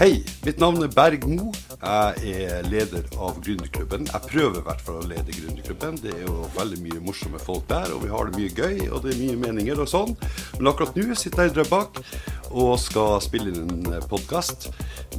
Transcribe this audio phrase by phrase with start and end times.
[0.00, 1.50] Hei, mitt navn er Berg Mo.
[1.76, 4.06] Jeg er leder av Gründerklubben.
[4.08, 5.98] Jeg prøver i hvert fall å lede Gründerklubben.
[6.00, 9.04] Det er jo veldig mye morsomme folk der, og vi har det mye gøy, og
[9.04, 10.16] det er mye meninger og sånn.
[10.54, 12.00] Men akkurat nå sitter jeg i Drøbak
[12.48, 14.70] og skal spille inn en podkast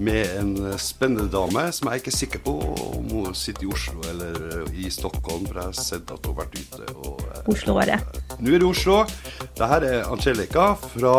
[0.01, 2.57] med en spennende dame som jeg ikke er sikker på
[2.89, 6.41] om hun sitter i Oslo eller i Stockholm, for jeg har sett at hun har
[6.41, 6.91] vært ute.
[7.05, 7.21] Og,
[7.53, 8.01] Oslo var det.
[8.41, 9.03] Nå er det Oslo.
[9.45, 11.17] Dette er Angelica fra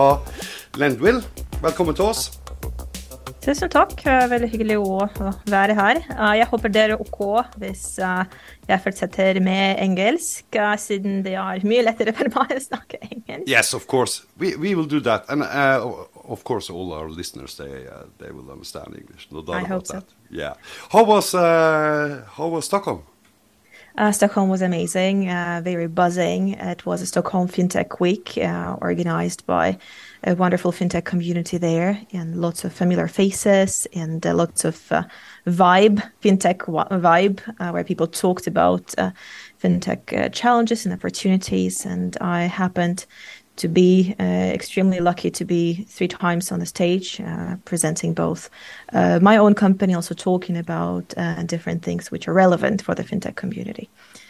[0.82, 1.22] Lendwill.
[1.62, 2.32] Velkommen til oss.
[3.42, 3.96] Tusen takk.
[4.30, 5.00] Veldig hyggelig å
[5.50, 5.98] være her.
[6.38, 7.18] Jeg håper dere er OK
[7.58, 10.46] hvis jeg fortsetter med engelsk,
[10.78, 13.50] siden det er mye lettere for meg å snakke engelsk.
[13.50, 14.22] Yes, of course.
[14.38, 15.26] We, we will do that.
[15.28, 19.26] And uh, of course, all our listeners, they, uh, they will understand English.
[19.32, 20.02] No doubt I about hope so.
[20.30, 20.54] Yeah.
[20.90, 23.02] How was, uh, how was Stockholm?
[23.96, 26.54] Uh, Stockholm was amazing, uh, very buzzing.
[26.54, 29.76] It was a Stockholm FinTech Week uh, organized by
[30.24, 35.02] a wonderful FinTech community there, and lots of familiar faces and uh, lots of uh,
[35.46, 36.58] vibe, FinTech
[37.02, 38.94] vibe, uh, where people talked about
[39.62, 41.84] FinTech challenges and opportunities.
[41.84, 43.04] And I happened
[43.56, 48.50] to be uh, extremely lucky to be three times on the stage, uh, presenting both
[48.92, 53.04] uh, my own company, also talking about uh, different things which are relevant for the
[53.04, 53.88] fintech community.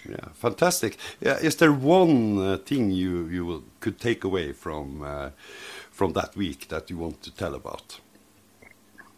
[0.08, 0.96] Yeah, fantastic.
[1.20, 5.30] Yeah, is there one uh, thing you you will, could take away from uh,
[5.90, 8.01] from that week that you want to tell about?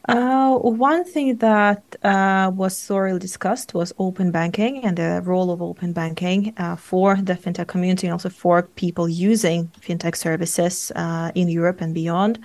[0.07, 5.63] Uh, one thing that uh, was thoroughly discussed was open banking and the role of
[5.63, 11.33] open banking uh, for the fintech community and also for people using fintech services uh,
[11.35, 12.39] in Europe and beyond.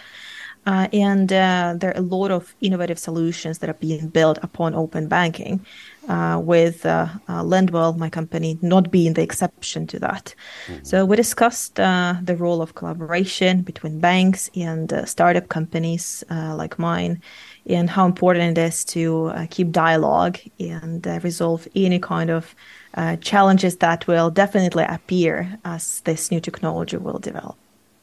[0.66, 4.76] Uh, and uh, there are a lot of innovative solutions that are being built upon
[4.76, 5.66] open banking,
[6.10, 10.36] uh, with uh, uh, Lendwill, my company, not being the exception to that.
[10.84, 16.56] So we discussed uh, the role of collaboration between banks and uh, startup companies uh,
[16.56, 17.22] like mine,
[17.68, 22.56] and how important it is to uh, keep dialogue and uh, resolve any kind of
[22.96, 27.56] uh, challenges that will definitely appear as this new technology will develop.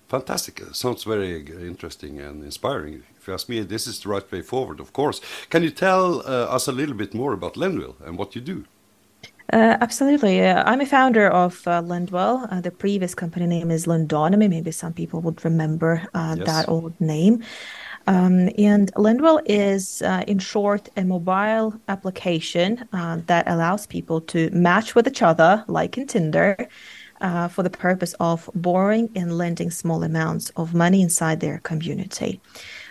[0.08, 0.62] Fantastic.
[0.62, 3.02] Uh, Sounds very interesting and inspiring.
[3.20, 5.20] If you ask me, this is the right way forward, of course.
[5.50, 8.64] Can you tell uh, us a little bit more about Lendwill and what you do?
[9.52, 10.44] Uh, absolutely.
[10.44, 12.46] Uh, I'm a founder of uh, Lendwill.
[12.50, 14.48] Uh, the previous company name is Lendonomy.
[14.48, 16.46] Maybe some people would remember uh, Yes.
[16.46, 17.42] that old name.
[18.06, 24.50] Um, and Lendwill is, uh, in short, a mobile application uh, that allows people to
[24.50, 26.68] match with each other, like in Tinder,
[27.20, 32.40] uh, for the purpose of borrowing and lending small amounts of money inside their community.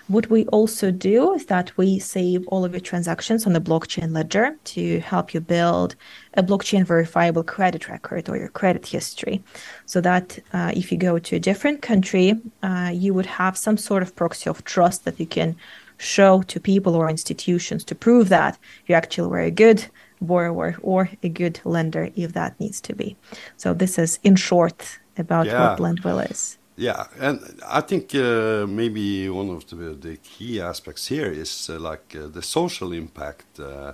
[0.08, 4.14] What we also do is that we save all of your transactions on the blockchain
[4.14, 5.96] ledger to help you build
[6.36, 9.44] a blockchain verifiable credit record or your credit history.
[9.88, 13.78] So that uh, if you go to a different country, uh, you would have some
[13.78, 15.56] sort of proxy of trust that you can
[15.98, 19.86] show to people or institutions to prove that you actually were a good
[20.22, 23.16] borrower or a good lender if that needs to be.
[23.58, 25.70] So this is in short about Yeah.
[25.70, 26.58] what Lendwill is.
[26.78, 31.80] Yeah, and I think uh, maybe one of the, the key aspects here is uh,
[31.80, 33.94] like uh, the social impact uh,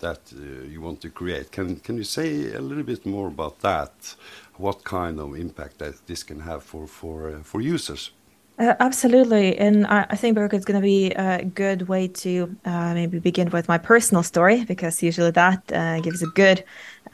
[0.00, 1.52] that uh, you want to create.
[1.52, 4.16] Can can you say a little bit more about that?
[4.56, 8.12] What kind of impact that this can have for for uh, for users?
[8.58, 9.58] Absolutely.
[9.58, 13.50] And I, I think Berg is going to be a good way to maybe begin
[13.50, 15.66] with my personal story because usually that
[16.02, 16.62] gives a good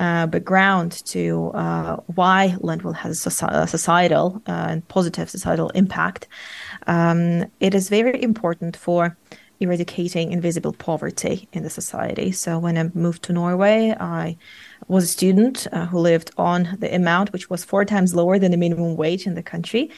[0.00, 6.28] uh, background to uh, why Lendwill has a societal uh, and positive societal impact.
[6.86, 9.16] Um, it is very important for
[9.60, 12.30] eradicating invisible poverty in the society.
[12.30, 14.36] So when I moved to Norway, I
[14.86, 18.52] was a student uh, who lived on the amount which was four times lower than
[18.52, 19.90] the minimum wage in the country.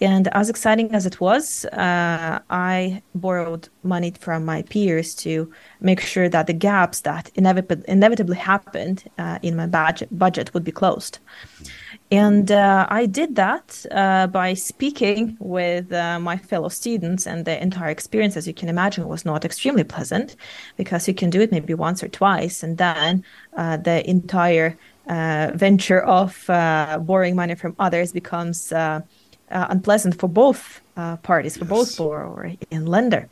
[0.00, 6.00] And as exciting as it was, uh, I borrowed money from my peers to make
[6.00, 10.72] sure that the gaps that inevitably, inevitably happened uh, in my budget, budget would be
[10.72, 11.18] closed.
[12.10, 17.62] And uh, I did that uh, by speaking with uh, my fellow students, and the
[17.62, 20.34] entire experience, as you can imagine, was not extremely pleasant
[20.78, 23.22] because you can do it maybe once or twice, and then
[23.56, 24.76] uh, the entire
[25.06, 28.72] venture of borrowing money from others becomes
[29.50, 33.28] uh, unpleasant for both uh, parties, for both borrower and lender.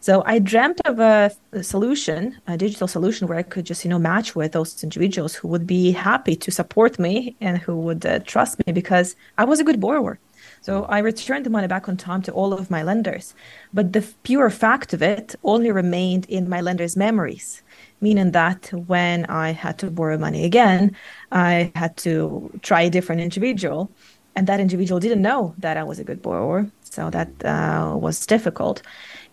[0.00, 3.90] So I dreamt of a, a solution, a digital solution where I could just, you
[3.90, 8.04] know, match with those individuals who would be happy to support me and who would
[8.04, 10.18] uh, trust me because I was a good borrower.
[10.60, 13.34] So I returned the money back on time to all of my lenders.
[13.72, 17.62] But the pure fact of it only remained in my lenders' memories,
[18.00, 20.96] meaning that when I had to borrow money again,
[21.30, 23.90] I had to try a different individual.
[24.34, 26.70] And that individual didn't know that I was a good borrower.
[26.82, 28.82] So that uh, was difficult.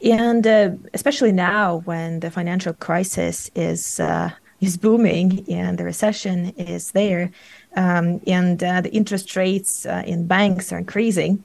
[0.03, 4.31] And uh, especially now when the financial crisis is uh,
[4.61, 7.31] is booming and the recession is there,
[7.77, 11.43] um, and uh, the interest rates uh, in banks are increasing,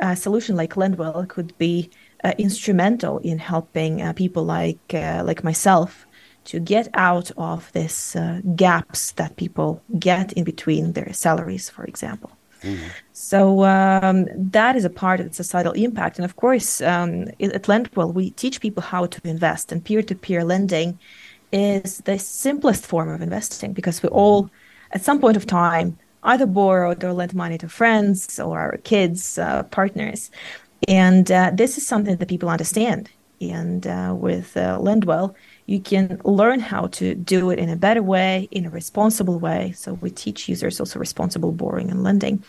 [0.00, 1.90] a solution like Lendwill could be
[2.24, 6.06] uh, instrumental in helping people like like myself
[6.48, 12.37] to get out of uh, gaps that people get in between their salaries, for example.
[12.62, 12.88] Mm-hmm.
[13.12, 17.62] So um, that is a part of the societal impact, and of course, um, at
[17.64, 20.98] Lendwill we teach people how to invest, and peer-to-peer lending
[21.52, 24.50] is the simplest form of investing because we all,
[24.92, 29.38] at some point of time, either borrowed or lent money to friends or our kids,
[29.38, 30.30] uh, partners.
[30.86, 33.10] And uh, this is something that people understand.
[33.40, 35.34] And uh, with uh, Lendwill,
[35.66, 39.72] you can learn how to do it in a better way, in a responsible way.
[39.72, 42.42] So we teach users also responsible borrowing and lending.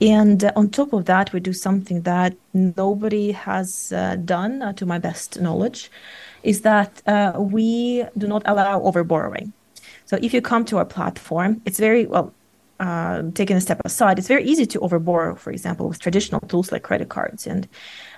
[0.00, 4.72] And uh, on top of that, we do something that nobody has uh, done, uh,
[4.74, 5.90] to my best knowledge,
[6.42, 9.52] is that uh, we do not allow overborrowing.
[10.06, 12.32] So if you come to our platform, it's very well.
[12.78, 16.72] Uh, taking a step aside, it's very easy to overborrow, for example, with traditional tools
[16.72, 17.68] like credit cards, and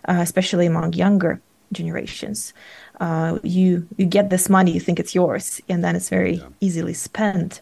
[0.09, 1.41] uh, especially among younger
[1.73, 2.53] generations.
[3.01, 6.49] Uh, you you get this money, you think it's yours, and then it's very yeah.
[6.61, 7.61] easily spent.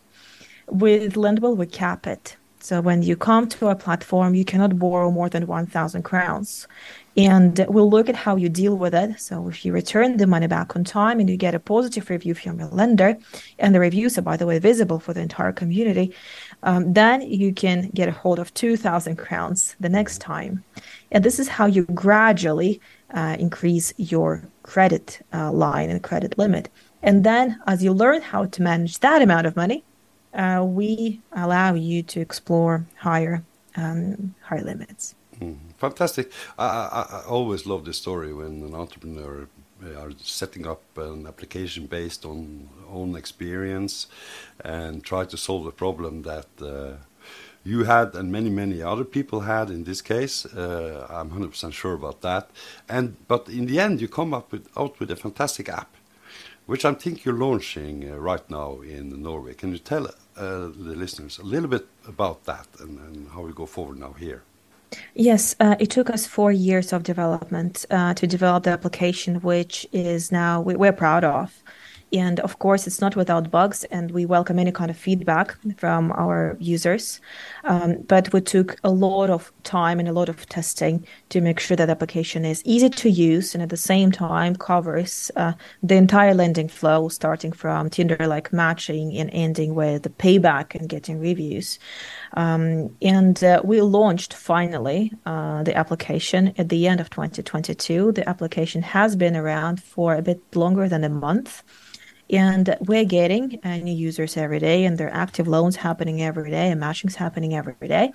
[0.68, 2.36] With Lendwill, we cap it.
[2.62, 6.68] So when you come to our platform, you cannot borrow more than 1,000 crowns
[7.16, 9.20] and we'll look at how you deal with it.
[9.20, 12.34] So if you return the money back on time and you get a positive review
[12.34, 13.18] from your lender,
[13.58, 16.14] and the reviews are by the way visible for the entire community,
[16.62, 20.62] um, then you can get a hold of 2,000 crowns the next time.
[21.10, 22.80] And this is how you gradually
[23.14, 26.68] uh, increase your credit uh, line and credit limit.
[27.02, 29.84] And then as you learn how to manage that amount of money,
[30.34, 33.42] uh, we allow you to explore higher
[33.76, 35.14] um, higher limits.
[35.40, 36.32] Mm, fantastic.
[36.58, 39.48] I, I, I, always love this story when an entrepreneur
[39.96, 44.06] are setting up an application based on own experience
[44.64, 46.96] and try to solve a problem that uh,
[47.64, 50.46] you had and many many other people had in this case.
[50.46, 52.50] Uh, I'm 100% sure about that.
[52.88, 55.94] And but in the end, you come up with out with a fantastic app,
[56.66, 59.54] which I think you're launching uh, right now in Norway.
[59.54, 63.52] Can you tell uh, the listeners a little bit about that and, and how we
[63.52, 64.42] go forward now here?
[65.14, 69.86] Yes, uh, it took us four years of development uh, to develop the application, which
[69.92, 71.62] is now we, we're proud of.
[72.12, 76.10] And of course, it's not without bugs, and we welcome any kind of feedback from
[76.12, 77.20] our users.
[77.64, 81.60] Um, but we took a lot of time and a lot of testing to make
[81.60, 85.52] sure that the application is easy to use and at the same time covers uh,
[85.82, 90.88] the entire lending flow, starting from Tinder like matching and ending with the payback and
[90.88, 91.78] getting reviews.
[92.34, 98.12] Um, and uh, we launched finally uh, the application at the end of 2022.
[98.12, 101.62] The application has been around for a bit longer than a month.
[102.32, 106.50] And we're getting uh, new users every day, and there are active loans happening every
[106.50, 108.12] day, and matchings happening every day.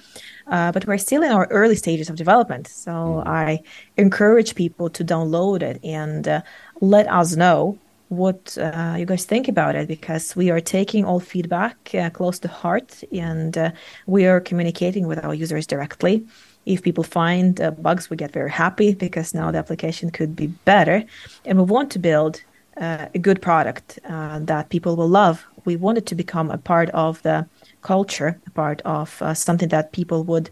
[0.47, 2.67] Uh, but we're still in our early stages of development.
[2.67, 3.27] So mm-hmm.
[3.27, 3.61] I
[3.97, 6.41] encourage people to download it and uh,
[6.81, 7.77] let us know
[8.09, 12.37] what uh, you guys think about it because we are taking all feedback uh, close
[12.39, 13.71] to heart and uh,
[14.05, 16.25] we are communicating with our users directly
[16.65, 20.47] if people find uh, bugs we get very happy because now the application could be
[20.47, 21.03] better
[21.45, 22.41] and we want to build
[22.79, 25.45] uh, a good product uh, that people will love.
[25.65, 27.47] We want it to become a part of the
[27.81, 30.49] culture, a part of uh, something that people would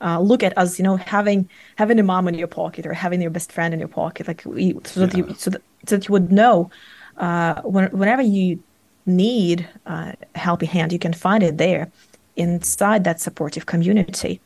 [0.00, 3.22] uh, look at as you know having having a mom in your pocket or having
[3.22, 6.12] your best friend in your pocket, like so that you so that, so that you
[6.12, 6.70] would know
[7.16, 8.62] uh, when, whenever you
[9.06, 11.90] need a helping hand, you can find it there
[12.36, 14.40] inside that supportive community.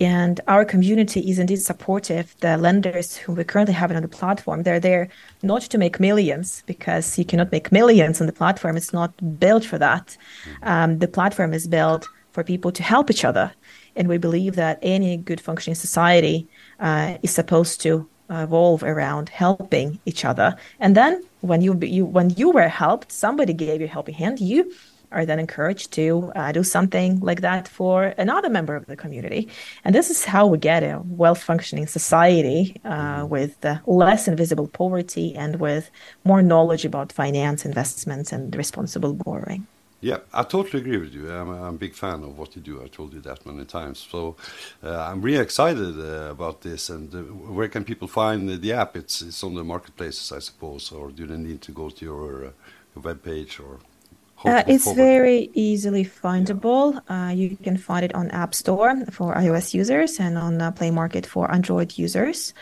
[0.00, 2.34] And our community is indeed supportive.
[2.40, 5.08] The lenders who we currently have on the platform, they're there
[5.42, 8.76] not to make millions because you cannot make millions on the platform.
[8.76, 10.16] It's not built for that.
[10.62, 13.52] Um, the platform is built for people to help each other.
[13.96, 19.98] And we believe that any good functioning society uh, is supposed to evolve around helping
[20.06, 20.56] each other.
[20.78, 24.40] And then when you, you when you were helped, somebody gave you a helping hand.
[24.40, 24.72] You
[25.12, 29.48] are then encouraged to uh, do something like that for another member of the community.
[29.84, 34.68] And this is how we get a well functioning society uh, with uh, less invisible
[34.68, 35.90] poverty and with
[36.24, 39.66] more knowledge about finance, investments, and responsible borrowing.
[40.02, 41.30] Yeah, I totally agree with you.
[41.30, 42.82] I'm, I'm, a big fan of what you do.
[42.82, 44.06] I told you that many times.
[44.10, 44.34] So
[44.82, 46.88] uh, I'm really excited uh, about this.
[46.88, 47.18] And uh,
[47.52, 48.96] where can people find the app?
[48.96, 52.46] It's, it's on the marketplaces, I suppose, or do they need to go to your,
[52.46, 52.50] uh,
[52.94, 53.80] your web page or
[54.44, 54.96] uh, it's forward?
[54.96, 56.94] very easily findable.
[57.08, 57.26] Yeah.
[57.26, 60.90] Uh, you can find it on App Store for iOS users and on uh, Play
[60.90, 62.54] Market for Android users.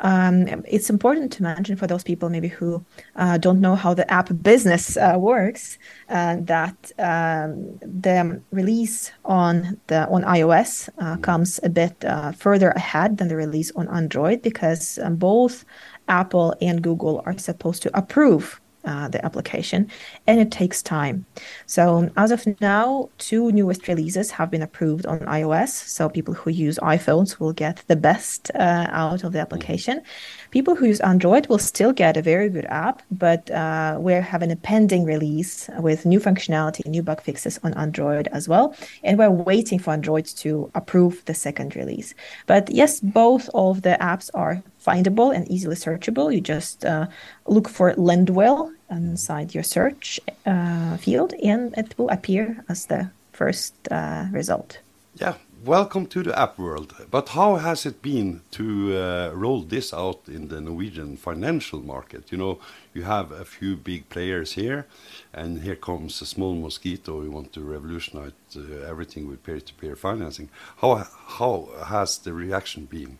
[0.00, 0.52] Mm.
[0.54, 2.84] Um, it's important to mention for those people maybe who
[3.16, 9.80] uh, don't know how the app business uh, works uh, that um, the release on
[9.88, 11.22] the on iOS mm.
[11.22, 12.04] comes a bit
[12.36, 15.64] further ahead than the release on Android because um, both
[16.08, 19.90] Apple and Google are supposed to approve uh, the application,
[20.26, 21.26] and it takes time.
[21.66, 25.68] So, as of now, two newest releases have been approved on iOS.
[25.68, 30.02] So, people who use iPhones will get the best uh, out of the application.
[30.50, 34.52] People who use Android will still get a very good app, but uh, we're having
[34.52, 38.74] a pending release with new functionality, new bug fixes on Android as well.
[39.02, 42.14] And we're waiting for Android to approve the second release.
[42.46, 46.34] But yes, both of the apps are findable and easily searchable.
[46.34, 47.06] You just uh,
[47.46, 53.74] look for Lendwill inside your search uh, field, and it will appear as the first
[53.90, 54.78] uh, result.
[55.16, 56.94] Yeah, welcome to the app world.
[57.10, 62.30] But how has it been to uh, roll this out in the Norwegian financial market?
[62.30, 62.58] You know,
[62.92, 64.86] you have a few big players here,
[65.32, 69.98] and here comes a small mosquito who want to revolutionize uh, everything with peer-to-peer -peer
[69.98, 70.48] financing.
[70.80, 71.06] How
[71.38, 73.18] how has the reaction been?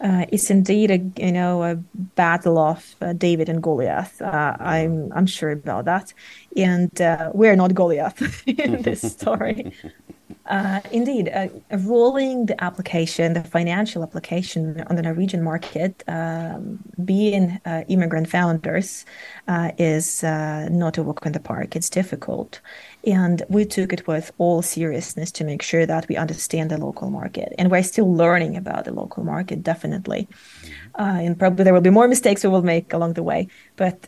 [0.00, 1.74] Uh, it's indeed a you know a
[2.16, 4.20] battle of uh, David and Goliath.
[4.20, 6.12] Uh, I'm I'm sure about that,
[6.56, 9.72] and uh, we're not Goliath in this story.
[10.48, 11.48] Uh, indeed, uh,
[11.78, 19.04] rolling the application, the financial application on the Norwegian market, um, being uh, immigrant founders,
[19.48, 21.74] uh, is uh, not a walk in the park.
[21.74, 22.60] It's difficult.
[23.04, 27.10] And we took it with all seriousness to make sure that we understand the local
[27.10, 27.52] market.
[27.58, 30.28] And we're still learning about the local market, definitely.
[30.30, 31.02] Mm-hmm.
[31.02, 33.48] Uh, and probably there will be more mistakes we will make along the way.
[33.76, 34.06] But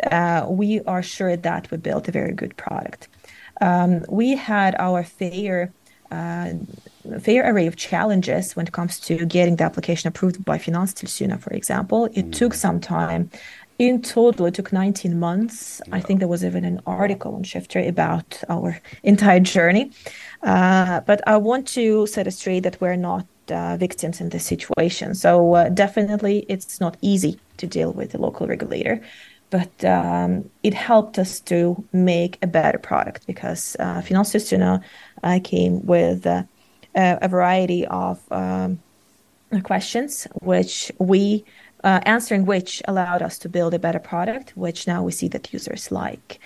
[0.49, 3.09] we are sure that we built a very good product.
[3.61, 5.73] Um, we had our fair
[6.11, 6.53] uh,
[7.21, 11.53] fair array of challenges when it comes to getting the application approved by Finanstilsynet, for
[11.53, 12.07] example.
[12.07, 12.33] It mm.
[12.33, 13.31] took some time.
[13.79, 15.81] In total, it took 19 months.
[15.87, 15.97] Yeah.
[15.97, 19.93] I think there was even an article on Shifter about our entire journey.
[20.43, 24.45] Uh, but I want to set it straight that we're not uh, victims in this
[24.45, 25.15] situation.
[25.15, 29.01] So uh, definitely, it's not easy to deal with the local regulator
[29.51, 34.83] but um, it helped us to make a better product because uh, Finanstilsynet
[35.23, 36.43] uh, came with uh,
[36.95, 38.81] a variety of um,
[39.63, 41.45] questions, which we
[41.85, 45.53] uh, answering which allowed us to build a better product, which now we see that
[45.53, 46.41] users like.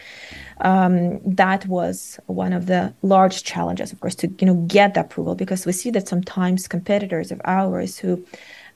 [0.61, 5.00] Um, that was one of the large challenges, of course, to you know get the
[5.00, 8.25] approval because we see that sometimes competitors of ours who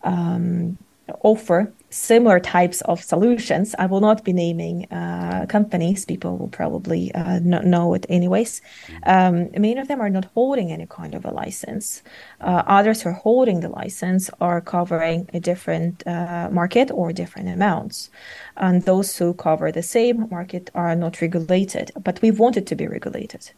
[0.03, 0.79] um,
[1.21, 3.75] offer similar types of solutions.
[3.79, 6.05] I will not be naming uh, companies.
[6.05, 8.61] People will probably uh, know it anyways.
[9.05, 12.03] Um, many of them are not holding any kind of a license.
[12.41, 17.49] Uh, others who are holding the license are covering a different uh, market or different
[17.49, 18.11] amounts.
[18.57, 21.93] And those who cover the same market are not regulated.
[22.03, 23.51] But we wanted to be regulated.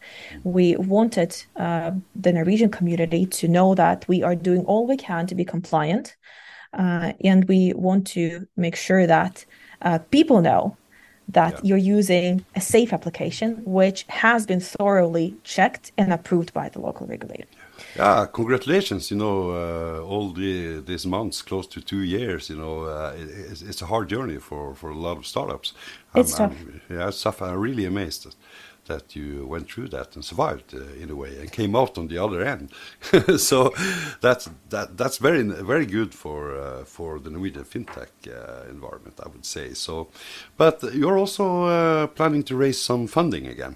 [0.43, 5.25] We wanted uh, the Norwegian community to know that we are doing all we can
[5.27, 6.15] to be compliant
[6.73, 9.45] uh, and we want to make sure that
[9.81, 10.75] uh, people know
[11.27, 11.59] that yeah.
[11.63, 17.05] you're using a safe application which has been thoroughly checked and approved by the local
[17.07, 17.45] regulator.
[17.95, 19.09] Yeah, congratulations!
[19.09, 22.49] You know, uh, all the these months, close to two years.
[22.49, 25.73] You know, uh, it's, it's, a hard journey for, for a lot of startups.
[26.13, 26.59] It's I'm, tough.
[26.59, 27.41] I'm, yeah, it's tough.
[27.41, 28.35] I'm really amazed
[28.89, 32.07] that you went through that and survived uh, in a way and came out on
[32.07, 32.65] the other end.
[33.49, 33.57] so
[34.21, 35.43] that's that that's very
[35.73, 39.73] very good for uh, for the Norwegian fintech uh, environment, I would say.
[39.73, 40.09] So,
[40.57, 43.75] but you're also uh, planning to raise some funding again.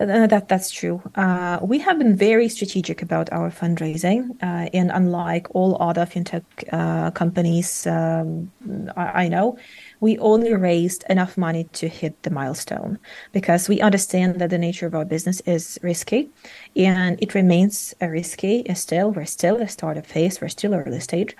[0.00, 1.00] Uh, that that's true.
[1.14, 6.42] Uh, we have been very strategic about our fundraising, uh, and unlike all other fintech
[6.72, 8.50] uh, companies um,
[8.96, 9.56] I, I, know,
[10.04, 12.98] we only raised enough money to hit the milestone
[13.32, 16.28] because we understand that the nature of our business is risky,
[16.76, 18.66] and it remains risky.
[18.74, 20.42] Still, we're still a startup phase.
[20.42, 21.34] We're still early stage.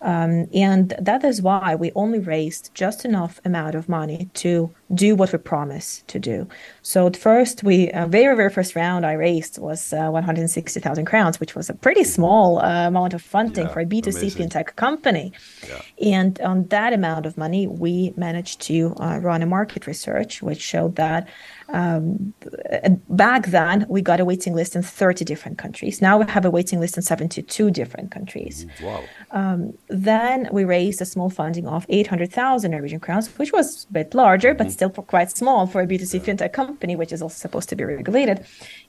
[0.00, 5.14] Um, and that is why we only raised just enough amount of money to do
[5.14, 6.48] what we promised to do.
[6.82, 11.54] So first, we uh, very very first round I raised was uh, 160,000 crowns, which
[11.54, 14.48] was a pretty small uh, amount of funding yeah, for a B2C amazing.
[14.48, 15.32] fintech company.
[15.68, 15.82] Yeah.
[16.16, 20.60] And on that amount of money, we managed to uh, run a market research, which
[20.60, 21.28] showed that
[21.70, 22.32] um,
[23.10, 26.00] back then we got a waiting list in 30 different countries.
[26.00, 28.66] Now we have a waiting list in 72 different countries.
[28.82, 29.04] Wow.
[29.32, 34.14] Um, then we raised a small funding of 800,000 Norwegian crowns, which was a bit
[34.14, 34.72] larger, but mm-hmm.
[34.72, 36.34] still quite small for a B2C yeah.
[36.34, 38.46] fintech company, which is also supposed to be regulated.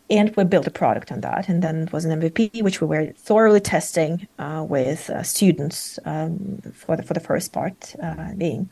[0.10, 1.50] And we built a product on that.
[1.50, 6.00] And then it was an MVP, which we were thoroughly testing uh, with uh, students
[6.06, 8.70] um, for, the, for the first part uh, being.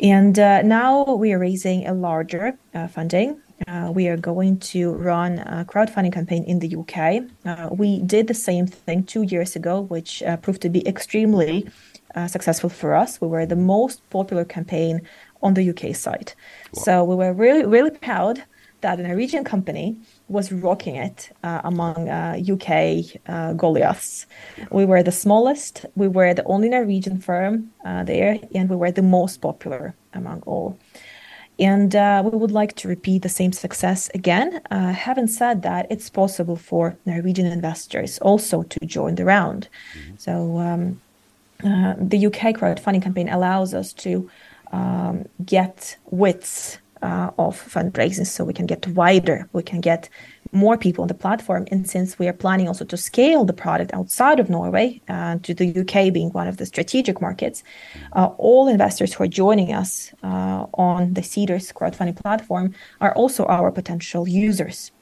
[0.00, 4.92] And uh, now we are raising a larger uh, funding uh, we are going to
[4.92, 7.24] run a crowdfunding campaign in the UK.
[7.44, 11.68] Uh, we did the same thing two years ago, which uh, proved to be extremely
[12.14, 13.20] uh, successful for us.
[13.20, 15.02] We were the most popular campaign
[15.42, 16.32] on the UK side.
[16.74, 16.82] Wow.
[16.82, 18.42] So we were really, really proud
[18.80, 19.96] that a Norwegian company
[20.32, 24.26] was rocking it uh, among UK uh, Goliaths.
[24.70, 29.02] We were the smallest, we were the only Norwegian firm there, and we were the
[29.02, 30.78] most popular among all.
[31.58, 34.60] And uh, we would like to repeat the same success again.
[34.70, 39.68] Uh, having said that, it's possible for Norwegian investors also to join the round.
[39.94, 40.14] Mm-hmm.
[40.18, 41.00] So um,
[41.62, 44.30] uh, the UK crowdfunding campaign allows us to
[44.72, 50.08] um, get widths uh, of fundraising so we can get wider, we can get
[50.52, 51.66] more people on the platform.
[51.70, 55.54] And since we are planning also to scale the product outside of Norway, uh, to
[55.54, 57.64] the UK being one of the strategic markets,
[58.12, 63.46] uh, all investors who are joining us uh, on the Seedrs crowdfunding platform are also
[63.46, 64.92] our potential users.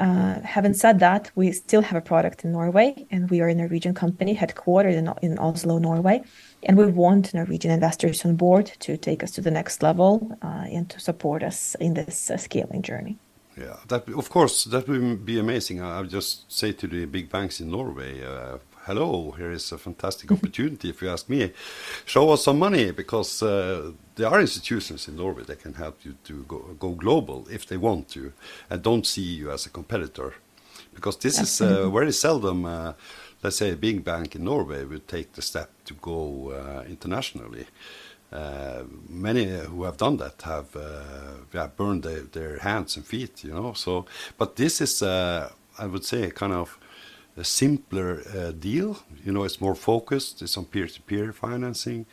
[0.00, 3.54] Uh, having said that, we still have a product in Norway, and we are a
[3.54, 6.22] Norwegian company headquartered in, in Oslo, Norway.
[6.62, 10.64] And we want Norwegian investors on board to take us to the next level uh,
[10.72, 13.18] and to support us in this uh, scaling journey.
[13.58, 15.82] Yeah, that of course that would be amazing.
[15.82, 19.78] I would just say to the big banks in Norway, uh, hello, here is a
[19.78, 20.88] fantastic opportunity.
[20.88, 21.52] if you ask me,
[22.06, 26.14] show us some money because uh, there are institutions in Norway that can help you
[26.24, 28.32] to go, go global if they want to,
[28.68, 30.34] and don't see you as a competitor,
[30.94, 31.80] because this Absolutely.
[31.80, 32.64] is uh, very seldom.
[32.64, 32.92] Uh,
[33.42, 37.66] let's say a big bank in Norway would take the step to go uh, internationally.
[38.30, 40.90] Uh, many who have done that have uh,
[41.52, 43.72] yeah, burned their, their, hands and feet, you know.
[43.72, 44.06] So,
[44.38, 46.78] but this is, uh, I would say, a kind of
[47.36, 48.98] a simpler uh, deal.
[49.24, 50.42] You know, it's more focused.
[50.42, 52.06] It's on peer-to-peer financing.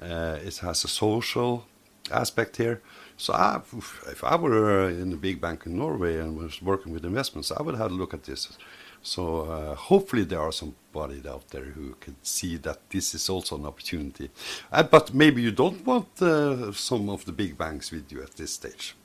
[0.00, 1.66] Uh, it has a social
[2.10, 2.80] aspect here.
[3.16, 3.60] So, I,
[4.10, 7.62] if I were in a big bank in Norway and was working with investments, I
[7.62, 8.58] would have a look at this
[9.04, 13.56] so uh, hopefully there are somebody out there who can see that this is also
[13.56, 14.30] an opportunity.
[14.72, 18.34] Uh, but maybe you don't want uh, some of the big banks with you at
[18.34, 18.96] this stage.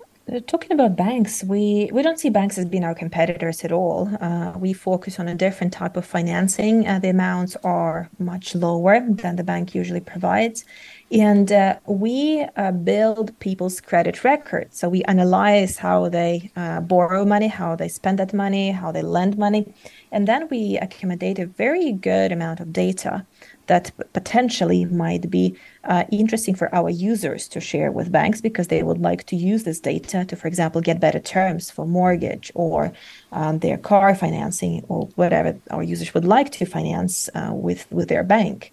[0.46, 4.10] Talking about banks, we, we don't see banks as being our competitors at all.
[4.22, 6.88] Uh, we focus on a different type of financing.
[6.88, 10.66] Uh, the amounts are much lower than the bank usually provides.
[11.12, 14.78] And uh, we uh, build people's credit records.
[14.78, 19.02] So we analyze how they uh, borrow money, how they spend that money, how they
[19.02, 19.74] lend money.
[20.12, 23.26] And then we accommodate a very good amount of data
[23.70, 28.84] that potentially might be uh, interesting for our users to share with banks because they
[28.84, 32.92] would like to use this data to, for example, get better terms for mortgage or
[33.32, 38.10] um, their car financing or whatever our users would like to finance uh, with, with
[38.10, 38.72] their bank.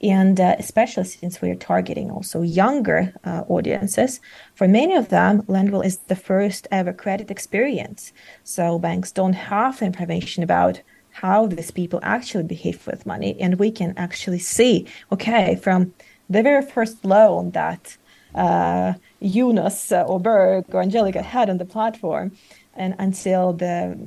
[0.00, 4.20] And uh, especially since we are targeting also younger uh, audiences,
[4.54, 8.12] for many of them, Lendwill is the first ever credit experience.
[8.44, 13.36] So banks don't have the information about how these people actually behave with money.
[13.40, 15.92] And we can actually see, okay, from
[16.30, 17.96] the very first loan that
[18.34, 22.32] uh, Eunice or Berg or Anzhelika had on the platform,
[22.74, 23.98] and until the,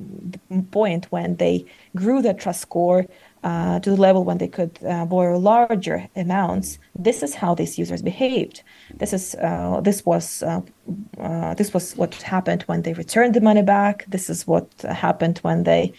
[0.50, 3.06] the point when they grew their trust score
[3.44, 6.80] uh, to the level when they could uh, borrow larger amounts.
[6.96, 8.62] This is how these users behaved.
[8.96, 10.62] This is uh, this was uh,
[11.20, 14.06] uh, this was what happened when they returned the money back.
[14.08, 15.94] This is what happened when they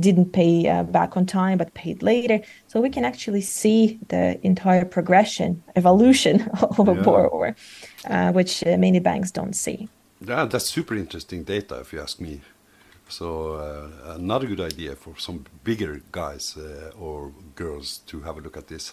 [0.00, 2.40] didn't pay uh, back on time but paid later.
[2.66, 6.42] So we can actually see the entire progression, evolution
[6.78, 7.02] of a yeah.
[7.02, 7.56] borrower,
[8.32, 9.88] which many banks don't see.
[10.20, 12.40] Yeah, that's super interesting data, if you ask me.
[13.08, 18.40] So uh, another good idea for some bigger guys uh, or girls to have a
[18.40, 18.92] look at this.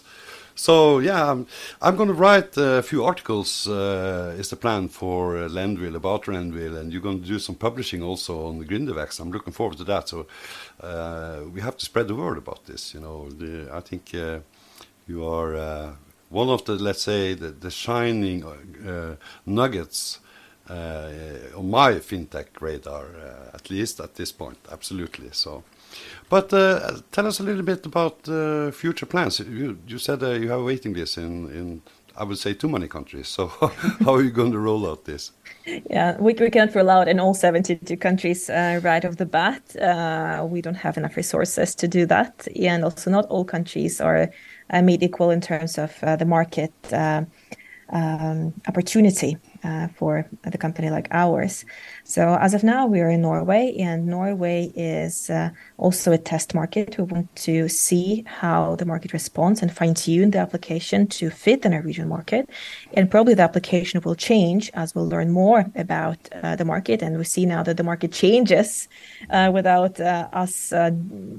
[0.54, 1.46] So yeah, I'm,
[1.80, 3.66] I'm going to write a few articles.
[3.66, 7.54] Uh, is the plan for uh, Lendwill about Lendwill, and you're going to do some
[7.54, 9.20] publishing also on the Gründervekst.
[9.20, 10.08] I'm looking forward to that.
[10.08, 10.26] So
[10.80, 12.94] uh, we have to spread the word about this.
[12.94, 14.40] You know, the, I think uh,
[15.06, 15.92] you are uh,
[16.30, 20.18] one of the let's say the, the shining uh, nuggets
[20.68, 21.10] uh,
[21.56, 24.58] on my fintech radar, uh, at least at this point.
[24.70, 25.28] Absolutely.
[25.32, 25.64] So,
[26.28, 28.24] but uh, tell us a little bit about
[28.74, 29.40] future plans.
[29.40, 31.82] You, you said you have a waiting list in, in
[32.16, 33.28] I would say too many countries.
[33.28, 33.46] So
[34.04, 35.32] how are you going to roll out this?
[35.90, 39.76] Yeah, we, we can't roll out in all 72 countries uh, right off the bat.
[39.76, 42.46] Uh, we don't have enough resources to do that.
[42.60, 44.30] And also not all countries are
[44.70, 47.24] uh, made equal in terms of uh, the market uh,
[47.90, 51.64] um, opportunity uh, for the company like ours.
[52.04, 56.54] So as of now, we are in Norway, and Norway is uh, also a test
[56.54, 56.98] market.
[56.98, 61.62] We want to see how the market responds and fine tune the application to fit
[61.62, 62.48] the Norwegian market.
[62.94, 67.02] And probably the application will change as we'll learn more about uh, the market.
[67.02, 68.88] And we see now that the market changes
[69.30, 70.90] uh, without uh, us uh,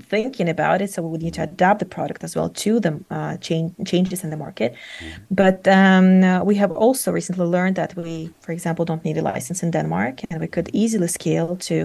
[0.04, 0.92] thinking about it.
[0.92, 2.94] So we need to adapt the product as well to the
[3.42, 4.74] change, changes in the market.
[5.00, 5.12] Mm.
[5.32, 9.64] But um, we have also recently learned that we for example, don't need a license
[9.64, 11.78] in Denmark, and we could easily scale to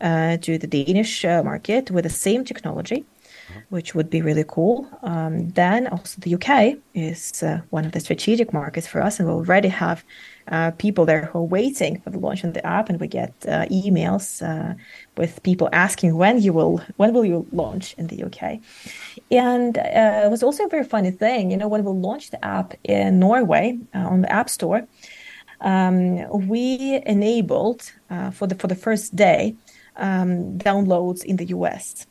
[0.00, 3.60] uh, to the Danish uh, market with the same technology, mm-hmm.
[3.74, 4.86] which would be really cool.
[5.02, 6.50] Um, then also the UK
[6.94, 10.04] is uh, one of the strategic markets for us, and we already have
[10.50, 13.32] uh, people there who are waiting for the launch of the app, and we get
[13.46, 14.74] uh, emails uh,
[15.16, 18.60] with people asking when you will when will you launch in the UK.
[19.30, 22.44] And uh, it was also a very funny thing, you know, when we launched the
[22.44, 24.86] app in Norway uh, on the App Store
[25.60, 29.56] um, we enabled uh, for the for the first day
[29.96, 32.06] um, downloads in the US.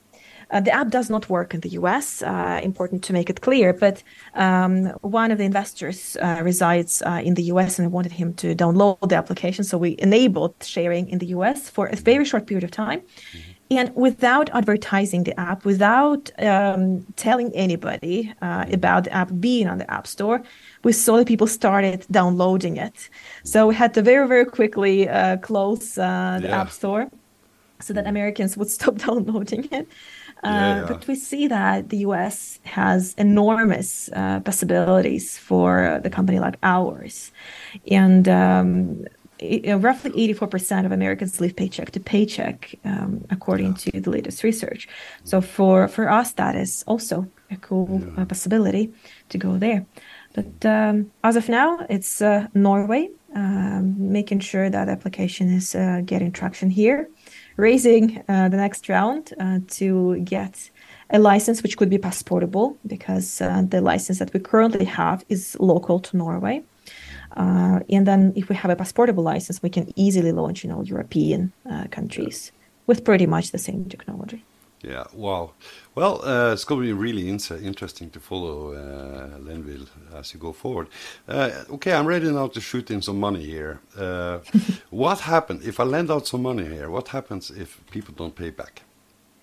[0.50, 3.74] Uh, the app does not work in the US, uh, important to make it clear,
[3.74, 4.02] but
[4.34, 8.34] um, one of the investors uh, resides uh, in the US and we wanted him
[8.36, 9.66] to download the application.
[9.66, 13.02] So we enabled sharing in the US for a very short period of time.
[13.02, 19.68] Mm-hmm and without advertising the app, without um, telling anybody uh, about the app being
[19.68, 20.42] on the App Store,
[20.84, 23.10] we saw that people started downloading it.
[23.44, 26.62] So we had to very, very quickly uh, close uh, the yeah.
[26.62, 27.10] App Store
[27.80, 29.88] so that Americans would stop downloading it.
[30.44, 30.86] Uh, yeah, yeah.
[30.88, 37.32] But we see that the US has enormous uh, possibilities for the company like ours.
[37.90, 39.06] And um,
[39.42, 43.92] roughly 84% of Americans live paycheck to paycheck, um, according yeah.
[43.92, 44.88] to the latest research.
[45.24, 48.22] So for, for us, that is also a cool yeah.
[48.22, 48.94] uh, possibility
[49.30, 49.86] to go there.
[50.34, 56.02] But um, as of now, it's uh, Norway, um, making sure that application is uh,
[56.06, 57.10] getting traction here,
[57.56, 60.70] raising uh, the next round uh, to get
[61.10, 65.56] a license which could be passportable because uh, the license that we currently have is
[65.60, 66.64] local to Norway.
[67.38, 70.84] Uh, and then if we have a passportable license, we can easily launch in all
[70.84, 72.52] European uh, countries
[72.88, 74.44] with pretty much the same technology.
[74.82, 75.52] Yeah, wow.
[75.96, 80.40] Well, uh, it's going to be really in interesting to follow uh, Lendwill as you
[80.40, 80.88] go forward.
[81.28, 83.80] Uh, okay, I'm ready now to shoot in some money here.
[83.98, 84.40] Uh,
[84.90, 86.90] what happens if I lend out some money here?
[86.90, 88.84] What happens if people don't pay back?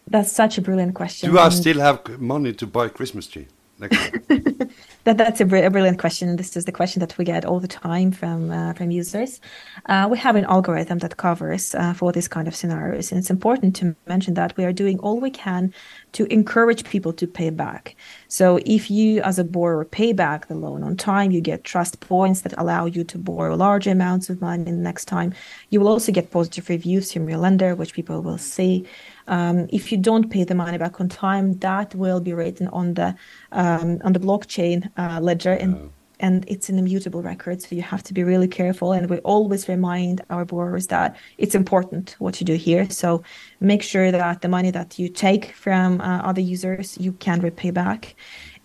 [0.07, 1.31] That's such a brilliant question.
[1.31, 3.49] Do I still have money to buy Christmas tree?
[3.79, 6.37] that that's a, br- a, brilliant question.
[6.37, 9.41] This is the question that we get all the time from uh, from users.
[9.87, 13.31] Uh, we have an algorithm that covers uh, for this kind of scenarios, and it's
[13.31, 15.75] important to mention that we are doing all we can
[16.13, 17.97] to encourage people to pay back.
[18.29, 21.99] So if you, as a borrower, pay back the loan on time, you get trust
[21.99, 25.35] points that allow you to borrow large amounts of money next time.
[25.71, 28.87] You will also get positive reviews from your lender, which people will see.
[29.27, 32.95] Um, if you don't pay the money back on time, that will be written on
[32.95, 33.15] the
[33.53, 35.91] um, on the blockchain uh, ledger, and oh.
[36.21, 37.63] and it's an immutable record.
[37.63, 38.93] So you have to be really careful.
[38.93, 42.89] And we always remind our borrowers that it's important what you do here.
[42.91, 43.23] So
[43.61, 47.71] make sure that the money that you take from uh, other users you can repay
[47.71, 48.15] back.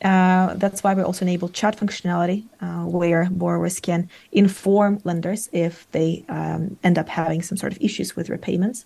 [0.03, 5.89] Uh, that's why we also enable chat functionality uh, where borrowers can inform lenders if
[5.91, 8.85] they um, end up having some sort of issues with repayments.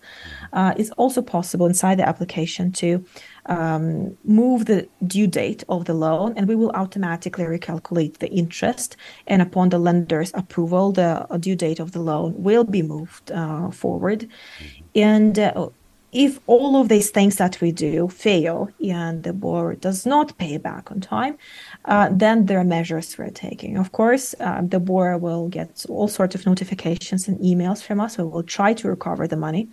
[0.54, 3.04] Uh, it's also possible inside the application to
[3.45, 8.95] um, move the due date of the loan and we will automatically recalculate the interest.
[9.28, 13.69] And upon the lender's approval, the due date of the loan will be moved uh,
[13.69, 14.21] forward.
[14.21, 14.84] Mm-hmm.
[14.95, 15.69] And uh,
[16.13, 20.58] if all of these things that we do fail and the borrower does not pay
[20.58, 21.38] back on time,
[21.86, 23.78] uh, then there are measures we're taking.
[23.78, 28.17] Of course, uh, the borrower will get all sorts of notifications and emails from us.
[28.17, 29.69] We'll try to recover the money.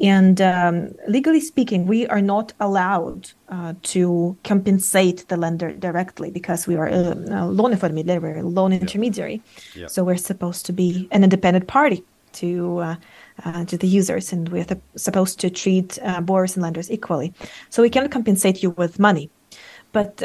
[0.00, 6.66] And um, legally speaking, we are not allowed uh, to compensate the lender directly because
[6.66, 9.40] we are a, a låneformidler, we're a loan intermediary.
[9.74, 9.86] Yeah.
[9.86, 12.04] So we're supposed to be an independent party
[12.34, 12.96] to uh,
[13.44, 17.32] uh, to the users, and we're th- supposed to treat uh, borrowers and lenders equally.
[17.70, 19.30] So we cannot compensate you with money.
[19.92, 20.22] But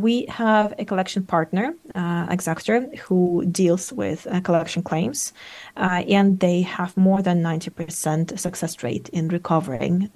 [0.00, 5.32] we have a collection partner, uh, Axactor, who deals with collection claims,
[5.76, 10.10] and they have more than 90% success rate in recovering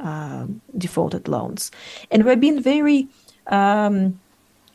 [0.77, 1.71] defaulted loans.
[2.11, 3.07] And we've been very
[3.47, 4.19] um,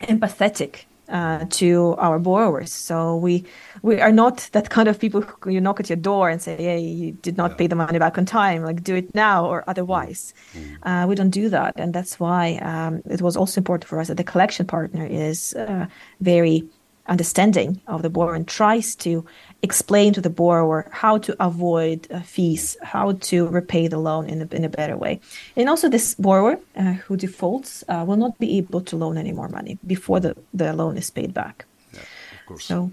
[0.00, 2.72] empathetic uh, to our borrowers.
[2.72, 3.44] So we
[3.82, 6.56] we are not that kind of people who you knock at your door and say,
[6.56, 7.56] "Hey, you did not yeah.
[7.58, 8.64] pay the money back on time.
[8.64, 10.76] Like do it now or otherwise." Mm.
[10.82, 14.08] Uh, we don't do that, and that's why um, it was also important for us
[14.08, 15.86] that the collection partner is uh,
[16.20, 16.64] very
[17.06, 19.24] understanding of the borrower and tries to
[19.62, 24.42] explain to the borrower how to avoid uh, fees, how to repay the loan in
[24.42, 25.20] a, in a better way.
[25.56, 29.32] And also, this borrower uh, who defaults uh, will not be able to loan any
[29.32, 31.64] more money before the, the loan is paid back.
[31.92, 32.64] Yeah, of course.
[32.64, 32.92] So,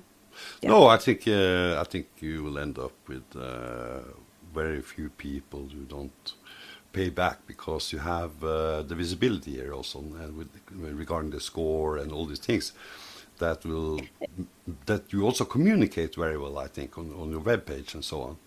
[0.62, 0.70] yeah.
[0.70, 4.00] No, I think uh, I think you will end up with uh,
[4.54, 6.34] very few people who don't
[6.92, 11.98] pay back because you have uh, the visibility here also and with regarding the score
[11.98, 12.74] and all these things
[13.40, 14.02] that will
[14.86, 18.22] that you also communicate very well, I think, on, on your web page and so
[18.22, 18.38] on.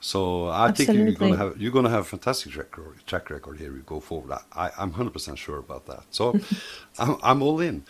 [0.00, 0.94] So I Absolutely.
[0.94, 3.72] think you're gonna have you're gonna have a fantastic track record, track record here.
[3.72, 4.38] You go forward.
[4.52, 6.04] I, I'm 100 percent sure about that.
[6.10, 6.38] So
[6.98, 7.84] I'm, I'm all in.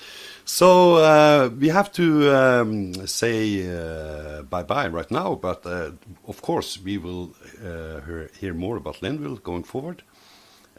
[0.44, 5.90] So uh, we have to um, say uh, bye bye right now, but uh,
[6.26, 10.02] of course we will uh, hear, hear, more about Lendwill going forward,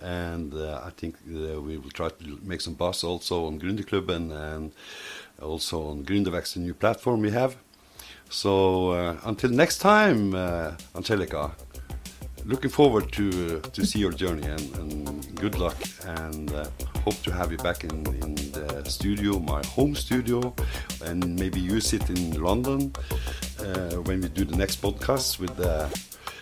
[0.02, 4.32] and uh, I think uh, we will try to make some buzz also on Gründerklubben
[4.32, 4.72] and
[5.42, 7.56] also on Gründervekst, the new platform we have.
[8.30, 11.52] So uh, until next time, uh, Anzhelika,
[12.46, 16.66] looking forward to uh, to see your journey and, and good luck and uh,
[17.04, 20.54] hope to have you back in, in the studio, my home studio,
[21.06, 22.92] and maybe you sit in London
[24.06, 25.58] when we do the next podcast with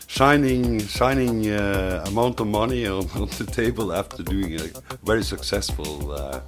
[0.07, 4.69] shining shining uh, amount of money on, on, the table after doing a
[5.03, 6.41] very successful uh, uh,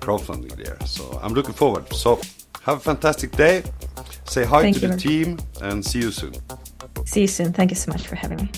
[0.00, 0.78] crowdfunding there.
[0.86, 1.92] So I'm looking forward.
[1.92, 2.20] So
[2.62, 3.62] have a fantastic day.
[4.24, 6.34] Say hi Thank to the team and see you soon.
[7.04, 7.52] See you soon.
[7.52, 8.50] Thank you so much for having me.